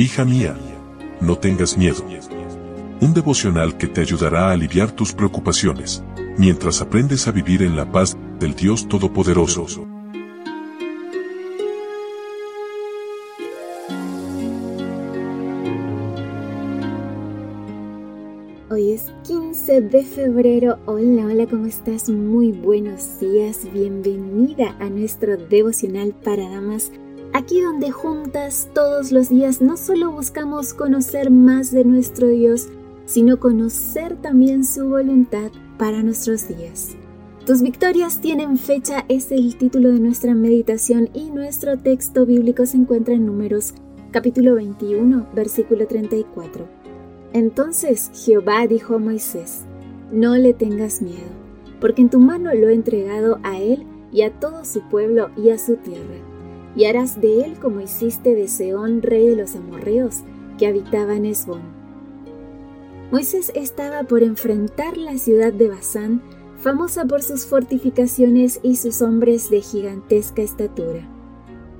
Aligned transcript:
Hija 0.00 0.24
mía, 0.24 0.56
no 1.20 1.38
tengas 1.38 1.76
miedo. 1.76 2.04
Un 3.00 3.14
devocional 3.14 3.76
que 3.76 3.88
te 3.88 4.00
ayudará 4.00 4.46
a 4.46 4.52
aliviar 4.52 4.92
tus 4.92 5.12
preocupaciones, 5.12 6.04
mientras 6.36 6.80
aprendes 6.80 7.26
a 7.26 7.32
vivir 7.32 7.64
en 7.64 7.74
la 7.74 7.90
paz 7.90 8.16
del 8.38 8.54
Dios 8.54 8.86
Todopoderoso. 8.86 9.88
Hoy 18.70 18.92
es 18.92 19.12
15 19.26 19.80
de 19.80 20.04
febrero. 20.04 20.78
Hola, 20.86 21.26
hola, 21.26 21.46
¿cómo 21.48 21.66
estás? 21.66 22.08
Muy 22.08 22.52
buenos 22.52 23.18
días. 23.18 23.66
Bienvenida 23.72 24.76
a 24.78 24.88
nuestro 24.90 25.36
devocional 25.36 26.14
para 26.22 26.48
damas 26.48 26.92
Aquí 27.34 27.60
donde 27.60 27.90
juntas 27.90 28.70
todos 28.74 29.12
los 29.12 29.28
días 29.28 29.60
no 29.60 29.76
solo 29.76 30.10
buscamos 30.10 30.72
conocer 30.72 31.30
más 31.30 31.70
de 31.70 31.84
nuestro 31.84 32.26
Dios, 32.28 32.68
sino 33.04 33.38
conocer 33.38 34.16
también 34.16 34.64
su 34.64 34.88
voluntad 34.88 35.50
para 35.76 36.02
nuestros 36.02 36.48
días. 36.48 36.96
Tus 37.44 37.60
victorias 37.62 38.20
tienen 38.20 38.56
fecha 38.56 39.04
es 39.08 39.30
el 39.30 39.56
título 39.56 39.90
de 39.92 40.00
nuestra 40.00 40.34
meditación 40.34 41.10
y 41.12 41.30
nuestro 41.30 41.78
texto 41.78 42.24
bíblico 42.24 42.64
se 42.64 42.78
encuentra 42.78 43.14
en 43.14 43.26
Números 43.26 43.74
capítulo 44.10 44.54
21, 44.54 45.28
versículo 45.34 45.86
34. 45.86 46.66
Entonces 47.34 48.10
Jehová 48.14 48.66
dijo 48.66 48.94
a 48.94 48.98
Moisés, 48.98 49.64
No 50.10 50.34
le 50.36 50.54
tengas 50.54 51.02
miedo, 51.02 51.28
porque 51.78 52.00
en 52.00 52.10
tu 52.10 52.20
mano 52.20 52.54
lo 52.54 52.70
he 52.70 52.74
entregado 52.74 53.38
a 53.42 53.58
él 53.58 53.86
y 54.12 54.22
a 54.22 54.32
todo 54.32 54.64
su 54.64 54.80
pueblo 54.88 55.30
y 55.36 55.50
a 55.50 55.58
su 55.58 55.76
tierra 55.76 56.27
y 56.78 56.84
harás 56.84 57.20
de 57.20 57.40
él 57.40 57.58
como 57.60 57.80
hiciste 57.80 58.36
de 58.36 58.46
Seón, 58.46 59.02
rey 59.02 59.26
de 59.26 59.34
los 59.34 59.56
amorreos, 59.56 60.20
que 60.58 60.68
habitaba 60.68 61.16
en 61.16 61.26
Esbón. 61.26 61.62
Moisés 63.10 63.50
estaba 63.56 64.04
por 64.04 64.22
enfrentar 64.22 64.96
la 64.96 65.18
ciudad 65.18 65.52
de 65.52 65.66
Basán, 65.66 66.22
famosa 66.60 67.04
por 67.04 67.24
sus 67.24 67.46
fortificaciones 67.46 68.60
y 68.62 68.76
sus 68.76 69.02
hombres 69.02 69.50
de 69.50 69.60
gigantesca 69.60 70.40
estatura. 70.40 71.00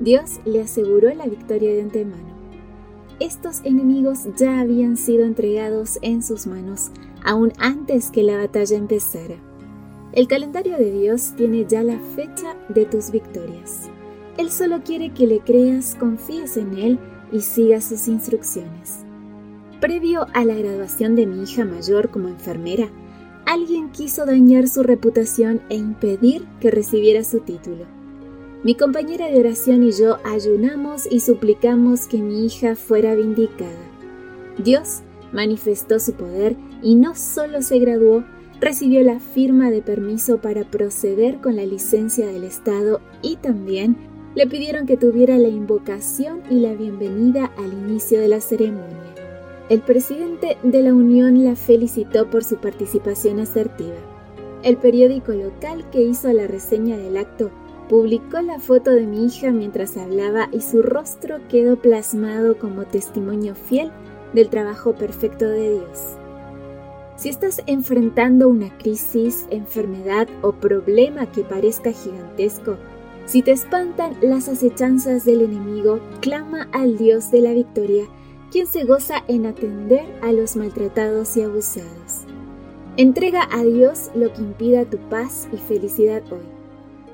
Dios 0.00 0.40
le 0.44 0.62
aseguró 0.62 1.14
la 1.14 1.26
victoria 1.26 1.72
de 1.74 1.82
antemano. 1.82 2.36
Estos 3.20 3.60
enemigos 3.62 4.26
ya 4.36 4.58
habían 4.58 4.96
sido 4.96 5.24
entregados 5.24 6.00
en 6.02 6.24
sus 6.24 6.48
manos 6.48 6.90
aún 7.24 7.52
antes 7.58 8.10
que 8.10 8.24
la 8.24 8.36
batalla 8.36 8.76
empezara. 8.76 9.36
El 10.10 10.26
calendario 10.26 10.76
de 10.76 10.90
Dios 10.90 11.34
tiene 11.36 11.66
ya 11.68 11.84
la 11.84 12.00
fecha 12.16 12.56
de 12.68 12.84
tus 12.84 13.12
victorias. 13.12 13.90
Él 14.38 14.50
solo 14.50 14.82
quiere 14.84 15.10
que 15.10 15.26
le 15.26 15.40
creas, 15.40 15.96
confíes 15.96 16.56
en 16.56 16.78
Él 16.78 16.98
y 17.32 17.40
sigas 17.40 17.84
sus 17.84 18.06
instrucciones. 18.06 19.00
Previo 19.80 20.26
a 20.32 20.44
la 20.44 20.54
graduación 20.54 21.16
de 21.16 21.26
mi 21.26 21.42
hija 21.42 21.64
mayor 21.64 22.10
como 22.10 22.28
enfermera, 22.28 22.88
alguien 23.46 23.90
quiso 23.90 24.26
dañar 24.26 24.68
su 24.68 24.84
reputación 24.84 25.60
e 25.68 25.74
impedir 25.74 26.46
que 26.60 26.70
recibiera 26.70 27.24
su 27.24 27.40
título. 27.40 27.84
Mi 28.62 28.76
compañera 28.76 29.26
de 29.26 29.40
oración 29.40 29.82
y 29.82 29.90
yo 29.90 30.18
ayunamos 30.24 31.08
y 31.10 31.18
suplicamos 31.18 32.06
que 32.06 32.18
mi 32.18 32.46
hija 32.46 32.76
fuera 32.76 33.16
vindicada. 33.16 33.72
Dios 34.62 35.00
manifestó 35.32 35.98
su 35.98 36.12
poder 36.12 36.56
y 36.80 36.94
no 36.94 37.16
solo 37.16 37.60
se 37.62 37.80
graduó, 37.80 38.24
recibió 38.60 39.02
la 39.02 39.18
firma 39.18 39.72
de 39.72 39.82
permiso 39.82 40.38
para 40.38 40.62
proceder 40.62 41.40
con 41.40 41.56
la 41.56 41.66
licencia 41.66 42.26
del 42.28 42.44
Estado 42.44 43.00
y 43.22 43.36
también 43.36 43.96
le 44.38 44.46
pidieron 44.46 44.86
que 44.86 44.96
tuviera 44.96 45.36
la 45.36 45.48
invocación 45.48 46.42
y 46.48 46.60
la 46.60 46.72
bienvenida 46.72 47.50
al 47.56 47.72
inicio 47.72 48.20
de 48.20 48.28
la 48.28 48.40
ceremonia. 48.40 49.12
El 49.68 49.80
presidente 49.80 50.56
de 50.62 50.80
la 50.80 50.94
Unión 50.94 51.42
la 51.42 51.56
felicitó 51.56 52.30
por 52.30 52.44
su 52.44 52.58
participación 52.58 53.40
asertiva. 53.40 53.96
El 54.62 54.76
periódico 54.76 55.32
local 55.32 55.90
que 55.90 56.02
hizo 56.02 56.32
la 56.32 56.46
reseña 56.46 56.96
del 56.96 57.16
acto 57.16 57.50
publicó 57.88 58.40
la 58.40 58.60
foto 58.60 58.92
de 58.92 59.08
mi 59.08 59.26
hija 59.26 59.50
mientras 59.50 59.96
hablaba 59.96 60.48
y 60.52 60.60
su 60.60 60.82
rostro 60.82 61.38
quedó 61.48 61.74
plasmado 61.74 62.58
como 62.58 62.84
testimonio 62.84 63.56
fiel 63.56 63.90
del 64.34 64.50
trabajo 64.50 64.94
perfecto 64.94 65.48
de 65.48 65.80
Dios. 65.80 66.16
Si 67.16 67.28
estás 67.28 67.60
enfrentando 67.66 68.48
una 68.48 68.68
crisis, 68.78 69.48
enfermedad 69.50 70.28
o 70.42 70.52
problema 70.52 71.26
que 71.26 71.42
parezca 71.42 71.90
gigantesco, 71.90 72.76
si 73.28 73.42
te 73.42 73.52
espantan 73.52 74.16
las 74.22 74.48
acechanzas 74.48 75.26
del 75.26 75.42
enemigo, 75.42 76.00
clama 76.22 76.66
al 76.72 76.96
Dios 76.96 77.30
de 77.30 77.42
la 77.42 77.52
victoria, 77.52 78.06
quien 78.50 78.66
se 78.66 78.84
goza 78.84 79.22
en 79.28 79.44
atender 79.44 80.06
a 80.22 80.32
los 80.32 80.56
maltratados 80.56 81.36
y 81.36 81.42
abusados. 81.42 82.24
Entrega 82.96 83.46
a 83.50 83.62
Dios 83.64 84.10
lo 84.14 84.32
que 84.32 84.40
impida 84.40 84.86
tu 84.86 84.96
paz 85.10 85.46
y 85.52 85.58
felicidad 85.58 86.22
hoy. 86.32 86.46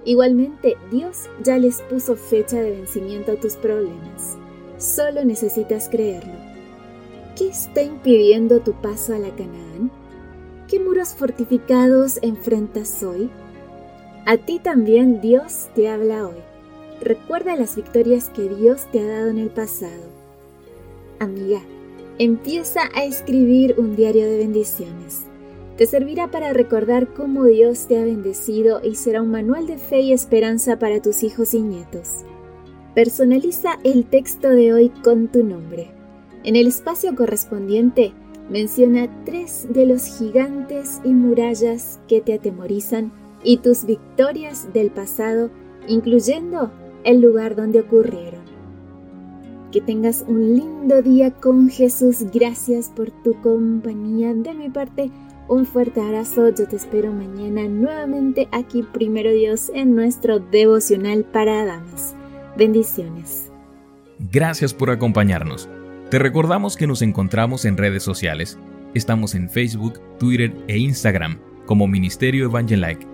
Igualmente, 0.04 0.76
Dios 0.92 1.28
ya 1.42 1.58
les 1.58 1.82
puso 1.82 2.14
fecha 2.14 2.62
de 2.62 2.70
vencimiento 2.70 3.32
a 3.32 3.36
tus 3.36 3.56
problemas. 3.56 4.38
Solo 4.78 5.24
necesitas 5.24 5.88
creerlo. 5.88 6.34
¿Qué 7.36 7.48
está 7.48 7.82
impidiendo 7.82 8.60
tu 8.60 8.72
paso 8.74 9.14
a 9.14 9.18
la 9.18 9.30
Canaán? 9.30 9.90
¿Qué 10.68 10.78
muros 10.78 11.08
fortificados 11.16 12.20
enfrentas 12.22 13.02
hoy? 13.02 13.30
A 14.26 14.38
ti 14.38 14.58
también 14.58 15.20
Dios 15.20 15.68
te 15.74 15.90
habla 15.90 16.26
hoy. 16.26 16.40
Recuerda 17.02 17.56
las 17.56 17.76
victorias 17.76 18.30
que 18.30 18.48
Dios 18.48 18.86
te 18.90 19.00
ha 19.00 19.06
dado 19.06 19.28
en 19.28 19.36
el 19.36 19.50
pasado. 19.50 20.02
Amiga, 21.18 21.60
empieza 22.18 22.88
a 22.94 23.04
escribir 23.04 23.74
un 23.76 23.96
diario 23.96 24.24
de 24.24 24.38
bendiciones. 24.38 25.24
Te 25.76 25.84
servirá 25.86 26.30
para 26.30 26.54
recordar 26.54 27.12
cómo 27.12 27.44
Dios 27.44 27.86
te 27.86 27.98
ha 27.98 28.04
bendecido 28.04 28.80
y 28.82 28.94
será 28.94 29.20
un 29.20 29.30
manual 29.30 29.66
de 29.66 29.76
fe 29.76 30.00
y 30.00 30.14
esperanza 30.14 30.78
para 30.78 31.02
tus 31.02 31.22
hijos 31.22 31.52
y 31.52 31.60
nietos. 31.60 32.24
Personaliza 32.94 33.78
el 33.84 34.06
texto 34.06 34.48
de 34.48 34.72
hoy 34.72 34.88
con 35.02 35.28
tu 35.28 35.44
nombre. 35.44 35.90
En 36.44 36.56
el 36.56 36.68
espacio 36.68 37.14
correspondiente, 37.14 38.14
menciona 38.48 39.24
tres 39.26 39.66
de 39.68 39.84
los 39.84 40.16
gigantes 40.16 41.02
y 41.04 41.08
murallas 41.08 42.00
que 42.08 42.22
te 42.22 42.32
atemorizan 42.32 43.12
y 43.44 43.58
tus 43.58 43.84
victorias 43.84 44.72
del 44.72 44.90
pasado, 44.90 45.50
incluyendo 45.86 46.72
el 47.04 47.20
lugar 47.20 47.54
donde 47.54 47.80
ocurrieron. 47.80 48.42
Que 49.70 49.80
tengas 49.80 50.24
un 50.26 50.56
lindo 50.56 51.02
día 51.02 51.30
con 51.30 51.68
Jesús. 51.68 52.24
Gracias 52.32 52.90
por 52.94 53.10
tu 53.10 53.40
compañía. 53.42 54.32
De 54.32 54.54
mi 54.54 54.70
parte, 54.70 55.10
un 55.48 55.66
fuerte 55.66 56.00
abrazo. 56.00 56.48
Yo 56.48 56.66
te 56.66 56.76
espero 56.76 57.12
mañana 57.12 57.68
nuevamente 57.68 58.48
aquí, 58.52 58.82
primero 58.82 59.32
Dios, 59.32 59.70
en 59.74 59.94
nuestro 59.94 60.38
devocional 60.38 61.24
para 61.24 61.64
damas. 61.64 62.14
Bendiciones. 62.56 63.50
Gracias 64.32 64.72
por 64.72 64.90
acompañarnos. 64.90 65.68
Te 66.08 66.18
recordamos 66.20 66.76
que 66.76 66.86
nos 66.86 67.02
encontramos 67.02 67.64
en 67.64 67.76
redes 67.76 68.04
sociales. 68.04 68.56
Estamos 68.94 69.34
en 69.34 69.50
Facebook, 69.50 70.00
Twitter 70.18 70.54
e 70.68 70.78
Instagram 70.78 71.38
como 71.66 71.88
Ministerio 71.88 72.44
Evangelike 72.44 73.13